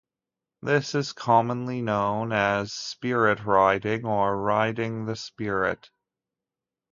[0.63, 5.91] This is commonly known as "split riding" or "riding the split".